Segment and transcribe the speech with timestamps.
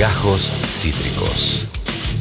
[0.00, 1.79] Gajos Cítricos.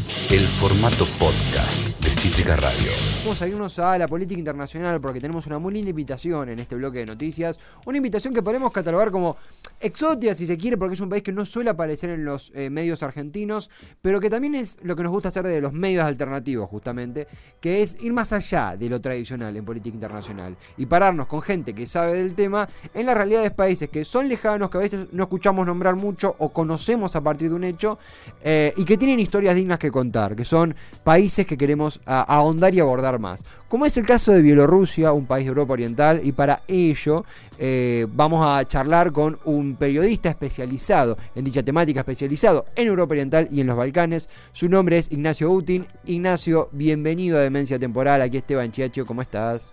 [0.09, 2.91] El formato podcast de Cítrica Radio.
[3.23, 6.75] Vamos a irnos a la política internacional porque tenemos una muy linda invitación en este
[6.75, 7.59] bloque de noticias.
[7.85, 9.37] Una invitación que podemos catalogar como
[9.79, 12.69] exótica, si se quiere, porque es un país que no suele aparecer en los eh,
[12.69, 13.69] medios argentinos,
[14.01, 17.27] pero que también es lo que nos gusta hacer de los medios alternativos, justamente,
[17.61, 21.73] que es ir más allá de lo tradicional en política internacional y pararnos con gente
[21.73, 25.07] que sabe del tema en las realidades de países que son lejanos, que a veces
[25.11, 27.99] no escuchamos nombrar mucho o conocemos a partir de un hecho
[28.41, 29.98] eh, y que tienen historias dignas que contar
[30.35, 33.43] que son países que queremos ahondar y abordar más.
[33.67, 37.25] Como es el caso de Bielorrusia, un país de Europa Oriental, y para ello
[37.57, 43.47] eh, vamos a charlar con un periodista especializado en dicha temática, especializado en Europa Oriental
[43.51, 44.29] y en los Balcanes.
[44.53, 45.85] Su nombre es Ignacio Utin.
[46.05, 48.21] Ignacio, bienvenido a Demencia Temporal.
[48.21, 49.71] Aquí Esteban Chiacho, ¿cómo estás?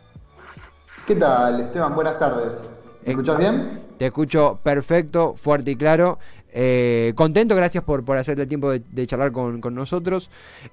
[1.06, 1.94] ¿Qué tal, Esteban?
[1.94, 2.62] Buenas tardes.
[3.04, 3.82] ¿Me escuchas bien?
[3.96, 6.18] Te escucho perfecto, fuerte y claro.
[6.58, 10.30] Eh, contento, gracias por, por hacerte el tiempo de, charlar con, nosotros.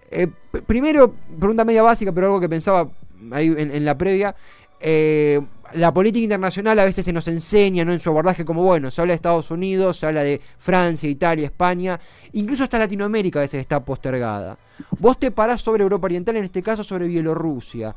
[0.09, 0.29] Eh,
[0.65, 2.89] primero, pregunta media básica, pero algo que pensaba
[3.31, 4.33] ahí en, la previa.
[4.79, 5.41] Eh,
[5.73, 7.91] la política internacional a veces se nos enseña ¿no?
[7.91, 11.47] en su abordaje como, bueno, se habla de Estados Unidos, se habla de Francia, Italia,
[11.47, 11.99] España,
[12.31, 14.57] incluso hasta Latinoamérica a veces está postergada.
[14.99, 17.93] Vos te parás sobre Europa Oriental, en este caso sobre Bielorrusia.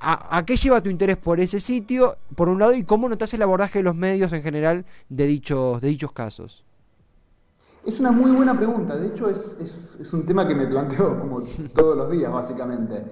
[0.00, 3.32] ¿a, ¿a, qué lleva tu interés por ese sitio, por un lado, y cómo notas
[3.34, 6.64] el abordaje de los medios en general de dichos, de dichos casos?
[7.86, 11.40] Es una muy buena pregunta, de hecho es, un tema que me planteo como
[11.74, 13.04] todos los días básicamente.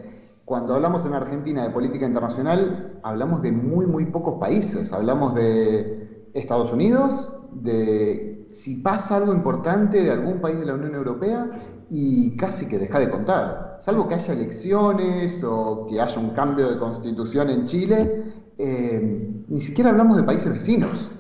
[0.46, 4.92] Cuando hablamos en Argentina de política internacional, hablamos de muy, muy pocos países.
[4.92, 10.94] Hablamos de Estados Unidos, de si pasa algo importante de algún país de la Unión
[10.94, 11.50] Europea
[11.90, 13.78] y casi que deja de contar.
[13.80, 19.60] Salvo que haya elecciones o que haya un cambio de constitución en Chile, eh, ni
[19.60, 21.12] siquiera hablamos de países vecinos.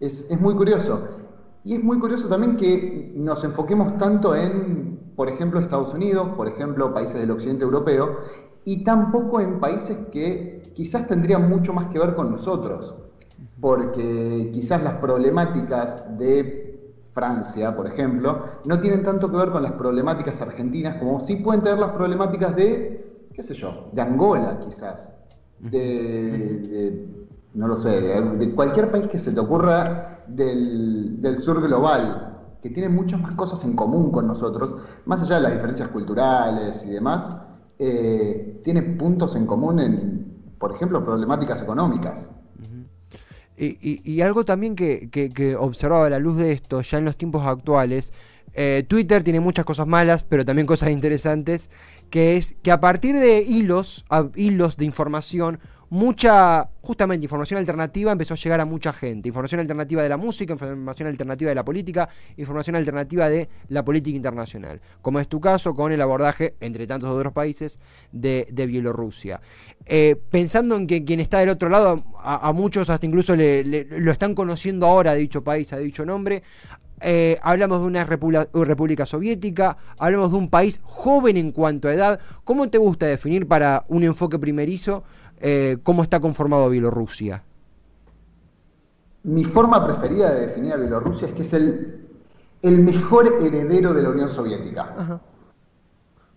[0.00, 1.19] Es, es muy curioso.
[1.64, 6.48] Y es muy curioso también que nos enfoquemos tanto en, por ejemplo, Estados Unidos, por
[6.48, 8.18] ejemplo, países del occidente europeo,
[8.64, 12.94] y tampoco en países que quizás tendrían mucho más que ver con nosotros,
[13.60, 16.70] porque quizás las problemáticas de
[17.12, 21.62] Francia, por ejemplo, no tienen tanto que ver con las problemáticas argentinas como sí pueden
[21.62, 25.14] tener las problemáticas de, qué sé yo, de Angola quizás,
[25.58, 27.06] de,
[27.52, 32.88] no lo sé, de cualquier país que se te ocurra del, sur global, que tiene
[32.88, 34.76] muchas más cosas en común con nosotros,
[35.06, 37.36] más allá de las diferencias culturales y demás,
[37.78, 42.30] eh, tiene puntos en común en, por ejemplo, problemáticas económicas.
[43.56, 48.12] y, algo también que, observaba a la luz de esto, ya en los tiempos actuales,
[48.54, 51.70] eh, Twitter tiene muchas cosas malas, pero también cosas interesantes,
[52.10, 54.04] que es que a partir de hilos,
[54.34, 59.28] hilos de información, mucha, justamente, información alternativa empezó a llegar a mucha gente.
[59.28, 64.16] Información alternativa de la música, información alternativa de la política, información alternativa de la política
[64.16, 64.80] internacional.
[65.02, 67.78] Como es tu caso con el abordaje, entre tantos otros países,
[68.12, 69.40] de, Bielorrusia.
[69.86, 74.34] Eh, pensando en que quien está del otro lado, a, muchos hasta incluso lo están
[74.34, 76.42] conociendo ahora de dicho país, a dicho nombre,
[77.00, 82.20] eh, hablamos de una república, soviética, hablamos de un país joven en cuanto a edad.
[82.44, 85.02] ¿Cómo te gusta definir para un enfoque primerizo
[85.40, 87.42] eh, cómo está conformado Bielorrusia?
[89.22, 92.08] Mi forma preferida de definir a Bielorrusia es que es el,
[92.62, 95.20] el mejor heredero de la Unión Soviética.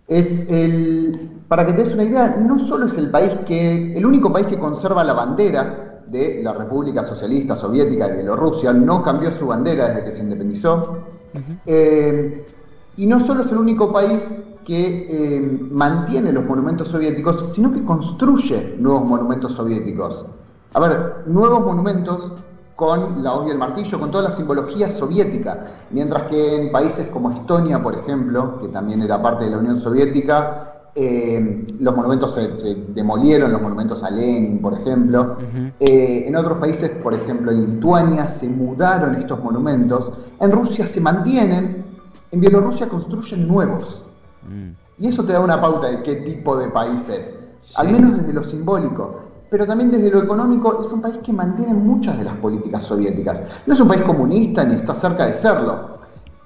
[0.08, 4.06] Es el, para que te des una idea, no solo es el país que, el
[4.06, 9.32] único país que conserva la bandera de la República Socialista Soviética de Bielorrusia, no cambió
[9.34, 11.00] su bandera desde que se independizó,
[11.66, 12.46] eh,
[12.96, 17.84] y no solo es el único país que eh, mantiene los monumentos soviéticos, sino que
[17.84, 20.26] construye nuevos monumentos soviéticos.
[20.74, 22.32] A ver, nuevos monumentos
[22.76, 27.08] con la hoz y el martillo, con toda la simbología soviética, mientras que en países
[27.08, 32.36] como Estonia, por ejemplo, que también era parte de la Unión Soviética, eh, los monumentos
[32.36, 35.38] se, demolieron, los monumentos a Lenin, por ejemplo.
[35.80, 40.12] Eh, en otros países, por ejemplo en Lituania, se mudaron estos monumentos.
[40.40, 41.86] En Rusia se mantienen,
[42.32, 44.04] en Bielorrusia construyen nuevos.
[44.48, 44.72] Mm.
[45.00, 47.38] Y eso te da una pauta de qué tipo de país es,
[47.76, 49.22] al menos desde lo simbólico.
[49.50, 53.44] Pero también desde lo económico es un país que mantiene muchas de las políticas soviéticas.
[53.66, 55.93] No es un país comunista ni está cerca de serlo,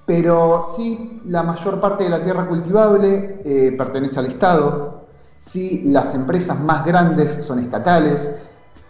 [0.07, 5.01] pero sí la mayor parte de la tierra cultivable eh, pertenece al Estado,
[5.37, 8.33] sí las empresas más grandes son estatales,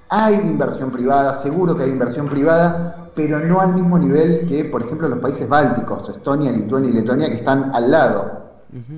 [0.10, 4.84] hay inversión privada, seguro que hay inversión privada, pero no al mismo nivel que, por
[4.84, 8.38] ejemplo, los países bálticos, Estonia, Lituania y Letonia, que están al lado.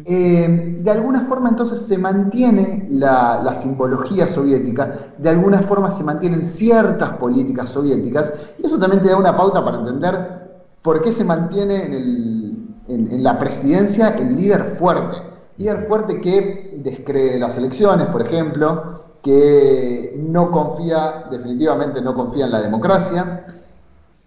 [0.05, 6.43] Eh, de alguna forma entonces se mantiene la, simbología soviética, de alguna forma se mantienen
[6.43, 10.38] ciertas políticas soviéticas, y eso también te da una pauta para entender
[10.81, 12.59] por qué se mantiene en
[12.89, 15.17] en, la presidencia el líder fuerte.
[15.57, 22.51] Líder fuerte que descree las elecciones, por ejemplo, que no confía, definitivamente no confía en
[22.51, 23.45] la democracia.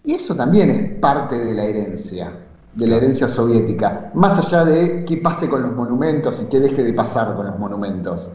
[0.04, 2.32] Y eso también es parte de la herencia,
[2.74, 6.82] de la herencia soviética, más allá de qué pase con los monumentos y qué deje
[6.82, 8.28] de pasar con los monumentos.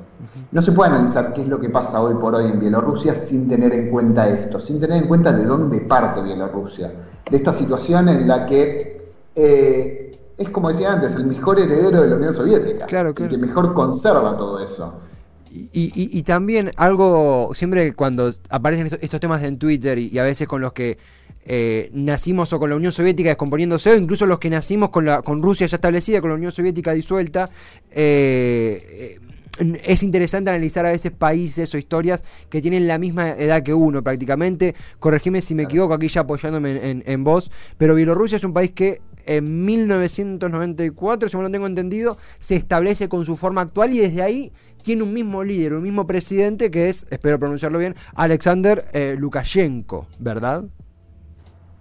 [0.51, 3.50] No se puede analizar qué es lo que pasa hoy por hoy en Bielorrusia sin
[3.50, 6.94] tener en cuenta esto, sin tener en cuenta de dónde parte Bielorrusia,
[7.29, 8.97] de esta situación en la que
[9.35, 10.07] eh,
[10.38, 13.74] es como decía antes, el mejor heredero de la Unión Soviética, claro, el que mejor
[13.74, 14.94] conserva todo eso.
[15.50, 20.74] Y, también algo, siempre cuando aparecen estos, temas en Twitter y, a veces con los
[20.74, 21.00] que
[21.45, 25.24] eh, nacimos o con la Unión Soviética descomponiéndose, o incluso los que nacimos con, la,
[25.24, 27.50] con Rusia ya establecida, con la Unión Soviética disuelta,
[27.89, 29.19] eh,
[29.83, 34.04] es interesante analizar a veces países o historias que tienen la misma edad que uno
[34.04, 34.75] prácticamente.
[35.00, 38.71] Corregime si me equivoco, aquí ya apoyándome en, en, vos, pero Bielorrusia es un país
[38.71, 44.00] que en 1994, si me lo tengo entendido, se establece con su forma actual y
[44.00, 44.51] desde ahí
[44.81, 50.07] tiene un mismo líder, un mismo presidente que es, espero pronunciarlo bien, Alexander eh, Lukashenko,
[50.19, 50.63] ¿verdad?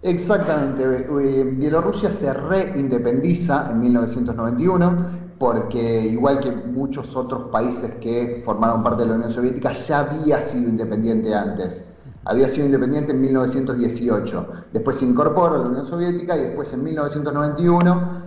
[0.02, 0.82] Exactamente.
[0.82, 9.02] Eh, Bielorrusia se reindependiza en 1991 porque igual que muchos otros países que formaron parte
[9.02, 11.84] de la Unión Soviética, ya había sido independiente antes.
[12.24, 14.48] Había sido independiente en 1918.
[14.72, 18.22] Después se incorpora a la Unión Soviética y después en 1991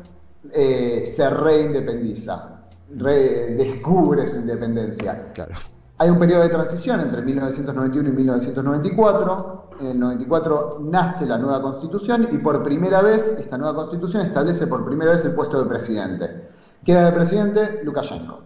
[0.52, 2.62] eh, se reindependiza,
[2.96, 5.34] redescubre su independencia.
[5.98, 9.70] Hay un periodo de transición entre 1991 y 1994.
[9.82, 14.68] En el 94 nace la nueva constitución y por primera vez esta nueva constitución establece
[14.68, 16.50] por primera vez el puesto de presidente.
[16.86, 18.40] Queda de presidente Lukashenko.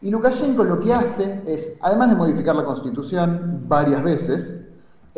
[0.00, 4.64] Y Lukashenko lo que hace es, además de modificar la constitución varias veces,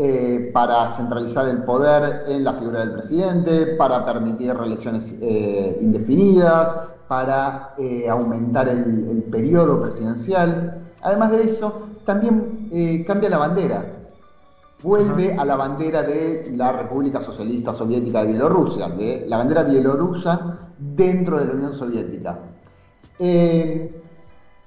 [0.02, 6.74] eh, para centralizar el poder en la figura del presidente, para permitir reelecciones eh, indefinidas,
[7.06, 10.86] para eh, aumentar el, periodo presidencial.
[11.02, 12.70] Además de eso, también
[13.06, 13.84] cambia la bandera.
[14.82, 20.58] Vuelve a la bandera de la República Socialista Soviética de Bielorrusia, de la bandera bielorrusa
[20.78, 22.38] dentro de la Unión Soviética.
[23.20, 24.02] Eh,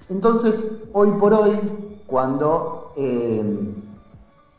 [0.10, 1.60] entonces, hoy por hoy,
[2.06, 3.74] cuando, eh,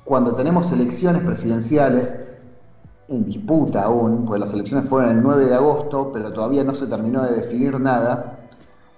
[0.04, 2.16] cuando tenemos elecciones presidenciales
[3.06, 6.88] en disputa aún, pues las elecciones fueron el 9 de agosto, pero todavía no se
[6.88, 8.48] terminó de definir nada,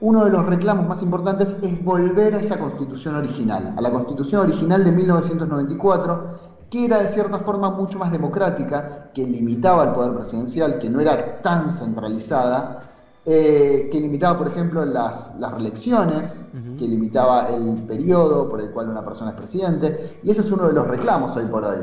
[0.00, 4.42] uno de los reclamos más importantes es volver a esa constitución original, a la constitución
[4.42, 10.14] original de 1994, que era de cierta forma mucho más democrática, que limitaba el poder
[10.14, 12.95] presidencial, que no era tan centralizada
[13.28, 16.44] eh, que limitaba, por ejemplo, las, las reelecciones,
[16.78, 20.68] que limitaba el periodo por el cual una persona es presidente, y ese es uno
[20.68, 21.78] de los reclamos hoy por hoy.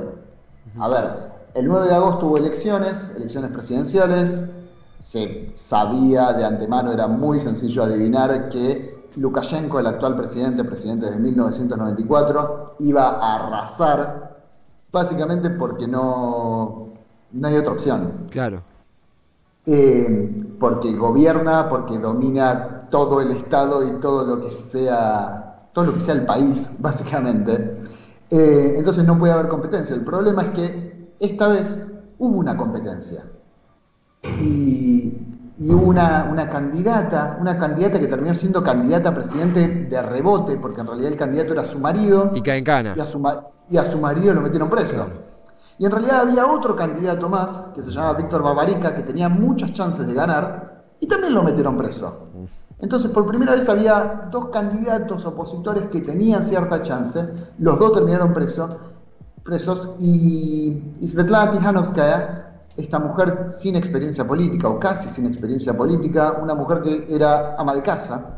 [0.79, 4.41] A ver, el 9 de agosto hubo elecciones, elecciones presidenciales,
[5.01, 11.19] se sabía de antemano, era muy sencillo adivinar que Lukashenko, el actual presidente, presidente desde
[11.19, 14.39] 1994, iba a arrasar,
[14.93, 16.87] básicamente porque no,
[17.33, 18.27] no hay otra opción.
[18.29, 18.63] Claro.
[19.65, 25.93] Eh, porque gobierna, porque domina todo el Estado y todo lo que sea, todo lo
[25.95, 27.77] que sea el país, básicamente.
[28.29, 29.95] Eh, entonces no puede haber competencia.
[29.95, 31.77] El problema es que esta vez
[32.17, 33.23] hubo una competencia.
[34.41, 35.17] Y,
[35.59, 40.87] hubo una, candidata, una candidata que terminó siendo candidata a presidente de rebote, porque en
[40.87, 42.31] realidad el candidato era su marido.
[42.33, 42.93] Y cae en cana.
[42.95, 43.21] Y a su,
[43.69, 45.07] y a su marido lo metieron preso.
[45.83, 49.73] Y en realidad había otro candidato más, que se llamaba Víctor Bavarica, que tenía muchas
[49.73, 52.23] chances de ganar, y también lo metieron preso.
[52.79, 58.33] Entonces, por primera vez había dos candidatos opositores que tenían cierta chance, los dos terminaron
[58.33, 66.55] presos, y, Svetlana Tihanovskaya, esta mujer sin experiencia política, o casi sin experiencia política, una
[66.55, 68.37] mujer que era ama de casa,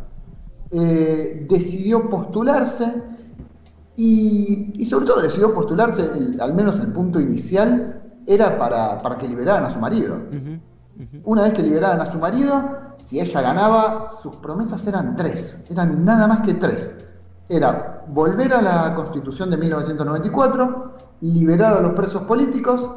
[0.72, 3.15] eh, decidió postularse
[3.98, 6.10] y, sobre todo decidió postularse,
[6.40, 10.18] al menos el punto inicial, era para, que liberaran a su marido.
[11.24, 16.04] Una vez que liberaran a su marido, si ella ganaba, sus promesas eran tres, eran
[16.04, 16.94] nada más que tres.
[17.48, 22.90] Era volver a la constitución de 1994, liberar a los presos políticos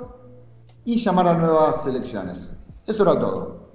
[0.85, 2.57] y llamar a nuevas elecciones.
[2.87, 3.69] Eso era todo.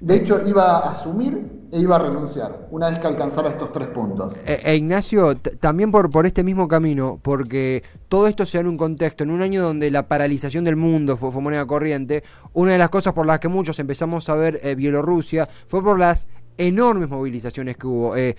[0.00, 3.88] De hecho, iba a asumir e iba a renunciar una vez que alcanzara estos tres
[3.88, 4.34] puntos.
[4.46, 8.76] E, Ignacio, también por, por este mismo camino, porque todo esto se da en un
[8.76, 12.90] contexto, en un año donde la paralización del mundo fue, moneda corriente, una de las
[12.90, 17.76] cosas por las que muchos empezamos a ver eh, Bielorrusia fue por las enormes movilizaciones
[17.76, 18.16] que hubo.
[18.16, 18.36] Eh,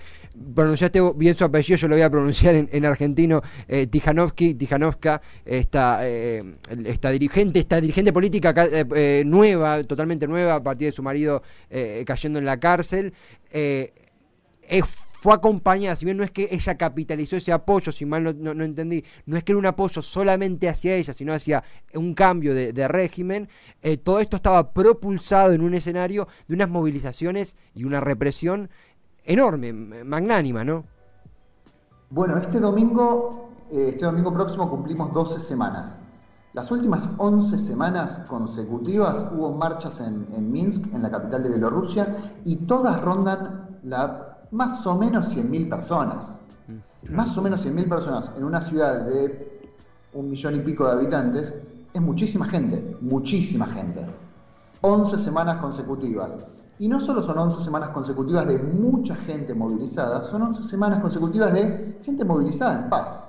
[0.54, 5.98] pronunciaste bien su apellido, yo lo voy a pronunciar en, argentino, eh, Tijanovsky, Tijanovska, esta,
[6.02, 6.42] eh,
[6.84, 11.42] esta dirigente, esta dirigente política eh, nueva, totalmente nueva, a partir de su marido
[12.04, 13.12] cayendo en la cárcel.
[15.18, 19.02] Fue acompañada, si bien no es que ella capitalizó ese apoyo, si mal no, entendí,
[19.24, 23.48] no es que era un apoyo solamente hacia ella, sino hacia un cambio de, régimen,
[24.04, 28.68] todo esto estaba propulsado en un escenario de unas movilizaciones y una represión
[29.24, 30.84] enorme, magnánima, ¿no?
[32.10, 35.98] Bueno, este domingo, eh, este domingo próximo cumplimos 12 semanas.
[36.52, 42.56] Las últimas 11 semanas consecutivas hubo marchas en, Minsk, en la capital de Bielorrusia, y
[42.66, 44.25] todas rondan la,
[44.56, 46.40] más o menos 100.000 personas.
[46.68, 49.60] Mm, más o menos 100.000 personas en una ciudad de
[50.14, 51.54] un millón y pico de habitantes
[51.92, 54.04] es muchísima gente, muchísima gente.
[54.80, 56.36] 11 semanas consecutivas.
[56.78, 61.52] Y no solo son 11 semanas consecutivas de mucha gente movilizada, son 11 semanas consecutivas
[61.52, 63.28] de gente movilizada en paz.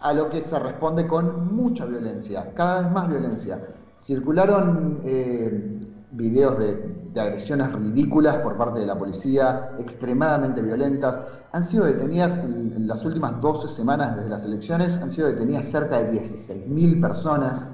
[0.00, 3.60] A lo que se responde con mucha violencia, cada vez más violencia.
[3.98, 5.80] Circularon eh,
[6.14, 11.22] videos de, agresiones ridículas por parte de la policía, extremadamente violentas.
[11.52, 16.02] Han sido detenidas en, las últimas 12 semanas desde las elecciones, han sido detenidas cerca
[16.02, 17.68] de 16.000 personas.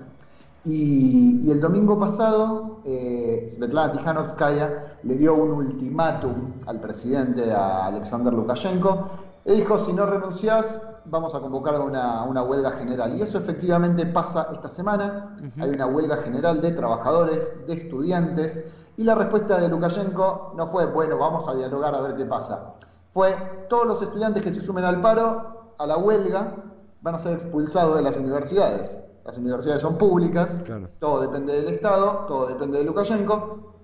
[0.65, 8.33] Y, el domingo pasado, eh, Svetlana Tijanovskaya le dio un ultimátum al presidente, a Alexander
[8.33, 9.09] Lukashenko,
[9.47, 13.17] le dijo, si no renunciás, vamos a convocar una, una huelga general.
[13.17, 15.37] Y eso efectivamente pasa esta semana.
[15.59, 18.65] Hay una huelga general de trabajadores, de estudiantes,
[18.97, 22.75] y la respuesta de Lukashenko no fue, bueno, vamos a dialogar a ver qué pasa.
[23.15, 23.35] Fue,
[23.69, 26.55] todos los estudiantes que se sumen al paro, a la huelga,
[27.01, 30.61] van a ser expulsados de las universidades las universidades son públicas,
[30.99, 33.75] todo depende del Estado, todo depende de Lukashenko,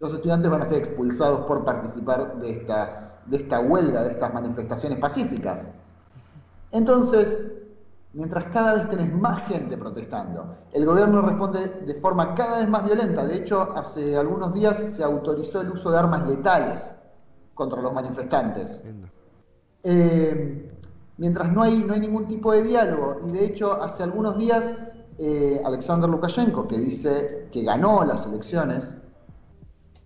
[0.00, 4.32] los estudiantes van a ser expulsados por participar de, estas, de esta huelga, de estas
[4.34, 5.68] manifestaciones pacíficas.
[6.72, 7.46] Entonces,
[8.12, 12.84] mientras cada vez tenés más gente protestando, el gobierno responde de forma cada vez más
[12.84, 13.24] violenta.
[13.24, 16.92] De hecho, hace algunos días se autorizó el uso de armas letales
[17.54, 18.84] contra los manifestantes.
[19.82, 20.70] Eh,
[21.16, 24.72] mientras no hay, no hay ningún tipo de diálogo, y de hecho hace algunos días
[25.18, 28.96] eh, Alexander Lukashenko, que dice que ganó las elecciones,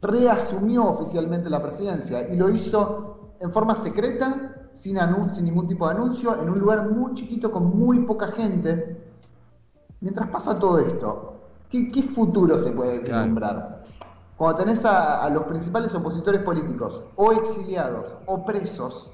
[0.00, 4.98] reasumió oficialmente la presidencia y lo hizo en forma secreta, sin,
[5.34, 9.00] sin ningún tipo de anuncio, en un lugar muy chiquito con muy poca gente.
[10.00, 11.34] Mientras pasa todo esto,
[11.70, 13.82] ¿qué, futuro se puede vislumbrar?
[14.36, 19.10] Cuando tenés a, los principales opositores políticos o exiliados o presos,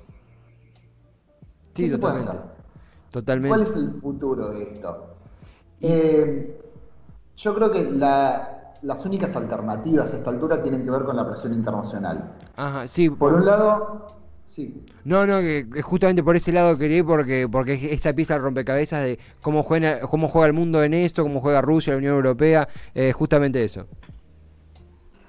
[1.75, 2.33] sí, totalmente.
[3.11, 3.49] totalmente.
[3.49, 5.07] ¿Cuál es el futuro de esto?
[5.81, 6.61] Eh,
[7.37, 11.53] yo creo que las únicas alternativas a esta altura tienen que ver con la presión
[11.53, 12.37] internacional.
[12.55, 13.11] Ajá, sí.
[13.11, 14.07] Por un lado,
[14.47, 14.85] sí.
[15.05, 19.05] No, no, que justamente por ese lado quería ir porque, porque esa pieza de rompecabezas
[19.05, 22.69] de cómo juega, cómo juega el mundo en esto, cómo juega Rusia, la Unión Europea,
[22.95, 23.87] eh, justamente eso.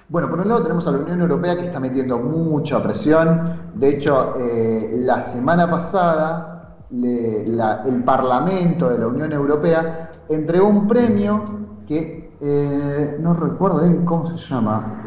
[0.09, 3.71] Bueno, por un lado tenemos a la Unión Europea que está metiendo mucha presión.
[3.73, 6.57] De hecho, eh, la semana pasada
[6.91, 11.43] el Parlamento de la Unión Europea entregó un premio
[11.85, 15.03] que eh, no recuerdo bien cómo se llama.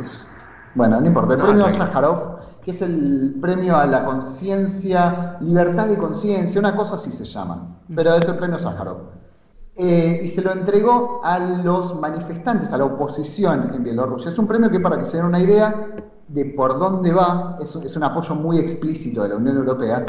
[0.74, 5.96] bueno, no importa, el premio Sájarov, que es el premio a la conciencia, libertad de
[5.96, 8.98] conciencia, una cosa así se llama, pero es el premio Sájarov.
[9.76, 14.30] Eh, y se lo entregó a los manifestantes, a la oposición en Bielorrusia.
[14.30, 15.86] Es un premio que para que se den una idea
[16.28, 20.04] de por dónde va, es es un apoyo muy explícito de la Unión Europea,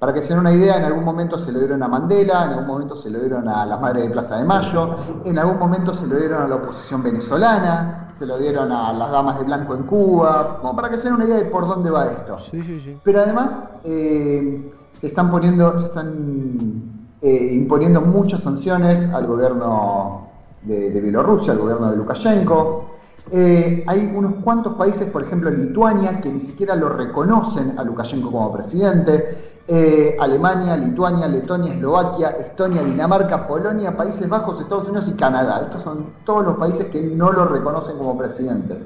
[0.00, 2.50] para que se den una idea, en algún momento se lo dieron a Mandela, en
[2.52, 5.94] algún momento se lo dieron a las madres de Plaza de Mayo, en algún momento
[5.94, 9.74] se lo dieron a la oposición venezolana, se lo dieron a las damas de blanco
[9.74, 12.38] en Cuba, como para que se den una idea de por dónde va esto.
[12.38, 12.98] Sí, sí, sí.
[13.04, 16.82] Pero además eh, se están poniendo, se están
[17.20, 20.28] eh, imponiendo muchas sanciones al gobierno
[20.62, 22.86] de, Bielorrusia, al gobierno de Lukashenko.
[23.30, 28.32] Eh, hay unos cuantos países, por ejemplo Lituania, que ni siquiera lo reconocen a Lukashenko
[28.32, 29.59] como presidente.
[29.72, 35.60] Eh, Alemania, Lituania, Letonia, Eslovaquia, Estonia, Dinamarca, Polonia, Países Bajos, Estados Unidos y Canadá.
[35.62, 38.76] Estos son todos los países que no lo reconocen como presidente.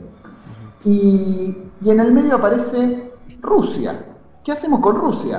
[0.84, 3.10] Y, en el medio aparece
[3.40, 4.04] Rusia.
[4.44, 5.38] ¿Qué hacemos con Rusia?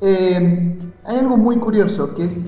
[0.00, 2.46] Eh, hay algo muy curioso que es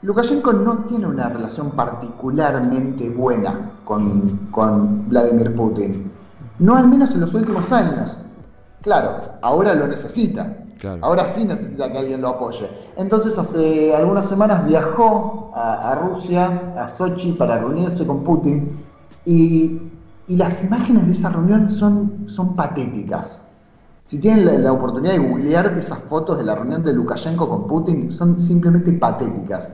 [0.00, 6.10] Lukashenko no tiene una relación particularmente buena con, con Vladimir Putin.
[6.58, 8.16] No al menos en los últimos años.
[8.80, 9.10] Claro,
[9.42, 10.56] ahora lo necesita.
[11.00, 12.68] Ahora sí necesita que alguien lo apoye.
[12.96, 18.80] Entonces hace algunas semanas viajó a, Rusia, a Sochi, para reunirse con Putin
[19.24, 19.80] y,
[20.28, 23.48] Y las imágenes de esa reunión son, son patéticas.
[24.04, 28.12] Si tienen la, oportunidad de googlear esas fotos de la reunión de Lukashenko con Putin,
[28.12, 29.72] son simplemente patéticas.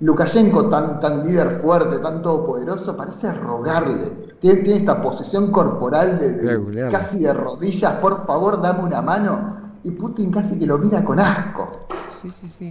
[0.00, 4.34] Lukashenko, tan, tan líder fuerte, tan todopoderoso, parece rogarle.
[4.40, 9.71] Tiene, esta posición corporal de, casi de rodillas, por favor, dame una mano.
[9.84, 11.86] Y Putin casi que lo mira con asco.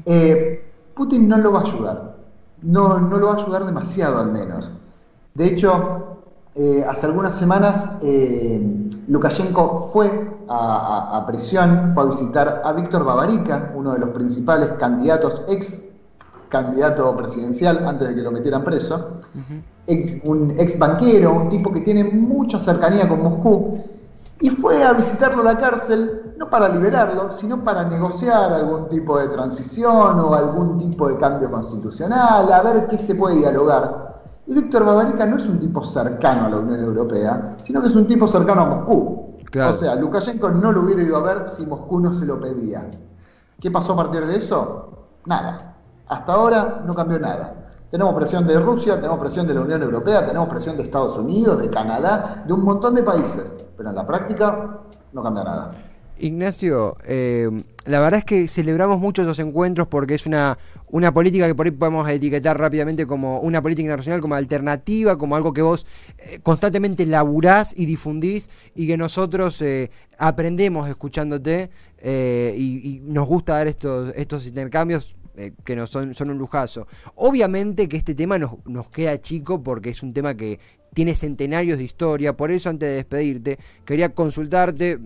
[0.06, 2.18] Eh, Putin no lo va a ayudar.
[2.62, 4.70] No, no lo va a ayudar demasiado al menos.
[5.34, 6.18] De hecho,
[6.56, 8.62] eh, hace algunas semanas eh,
[9.08, 15.44] Lukashenko fue a, prisión, fue a visitar a Víctor Babarika, uno de los principales candidatos,
[15.48, 15.82] ex
[16.50, 19.22] candidato presidencial antes de que lo metieran preso,
[20.26, 23.80] un ex banquero, un tipo que tiene mucha cercanía con Moscú,
[24.42, 29.20] y fue a visitarlo a la cárcel, no para liberarlo, sino para negociar algún tipo
[29.20, 34.24] de transición o algún tipo de cambio constitucional, a ver qué se puede dialogar.
[34.48, 37.96] Y Víctor Babarica no es un tipo cercano a la Unión Europea, sino que es
[37.96, 39.38] un tipo cercano a Moscú.
[39.56, 42.90] O sea, Lukashenko no lo hubiera ido a ver si Moscú no se lo pedía.
[43.60, 45.10] ¿Qué pasó a partir de eso?
[45.28, 45.76] Nada.
[46.08, 47.54] Hasta ahora no cambió nada.
[47.92, 51.60] Tenemos presión de Rusia, tenemos presión de la Unión Europea, tenemos presión de Estados Unidos,
[51.60, 53.54] de Canadá, de un montón de países.
[53.78, 54.80] Pero en la práctica
[55.14, 55.72] no cambia nada.
[56.22, 57.50] Ignacio, eh,
[57.86, 61.66] la verdad es que celebramos mucho esos encuentros porque es una, una política que por
[61.66, 65.86] ahí podemos etiquetar rápidamente como una política internacional, como alternativa, como algo que vos
[66.20, 71.70] eh, constantemente laburás y difundís y que nosotros eh, aprendemos escuchándote
[72.04, 75.16] y, y, nos gusta dar estos, estos intercambios
[75.64, 76.88] que nos son, son un lujazo.
[77.16, 80.60] Obviamente que este tema nos, nos queda chico porque es un tema que
[80.94, 85.00] tiene centenarios de historia, por eso antes de despedirte quería consultarte,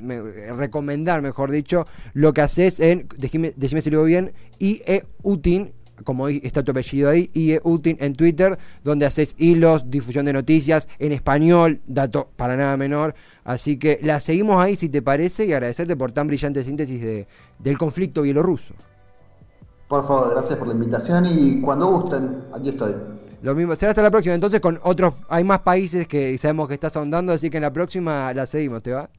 [0.57, 5.73] recomendar mejor dicho, lo que haces en, decime si lo digo bien, IEUTIN,
[6.03, 11.11] como está tu apellido ahí, IEUTIN en Twitter, donde haces hilos, difusión de noticias en
[11.11, 15.95] español, dato para nada menor, así que la seguimos ahí si te parece y agradecerte
[15.95, 17.27] por tan brillante síntesis de,
[17.59, 18.73] del conflicto bielorruso.
[19.87, 23.14] Por favor, gracias por la invitación y cuando gusten, aquí estoy.
[23.41, 24.35] Lo mismo, será hasta la próxima.
[24.35, 27.73] Entonces, con otros, hay más países que sabemos que estás ahondando, así que en la
[27.73, 29.09] próxima la seguimos, ¿te va?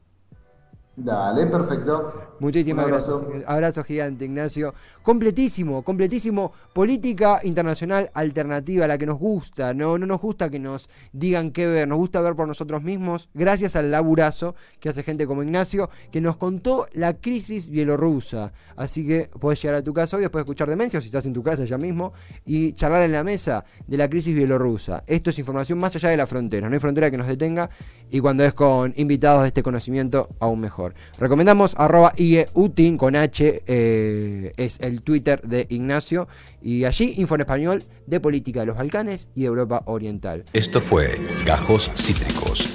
[0.97, 2.15] Dale, perfecto.
[2.41, 3.19] Muchísimas gracias.
[3.47, 4.73] Abrazo gigante, Ignacio.
[5.03, 6.53] Completísimo, completísimo.
[6.73, 9.75] Política internacional alternativa, la que nos gusta.
[9.75, 13.29] No, no nos gusta que nos digan qué ver, nos gusta ver por nosotros mismos.
[13.35, 18.53] Gracias al laburazo que hace gente como Ignacio, que nos contó la crisis bielorrusa.
[18.75, 21.27] Así que puedes llegar a tu casa hoy después de escuchar Demencia, o si estás
[21.27, 22.15] en tu casa ya mismo,
[22.47, 25.05] y charlar en la mesa de la crisis bielorrusa.
[25.07, 26.69] Esto es información más allá de la frontera.
[26.69, 27.69] No hay frontera que nos detenga
[28.11, 30.86] y cuando es con invitados de este conocimiento, aún mejor.
[31.19, 36.29] Recomendamos arroba IEUTIN con H, eh, es el Twitter de Ignacio,
[36.63, 40.45] y allí info en español de política de los Balcanes y Europa Oriental.
[40.53, 42.69] Esto fue Gajos Cítricos.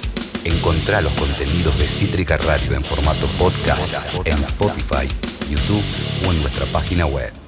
[0.44, 3.94] Encontrá los contenidos de Cítrica Radio en formato podcast
[4.24, 5.06] en Spotify,
[5.48, 5.84] YouTube
[6.26, 7.41] o en nuestra página web.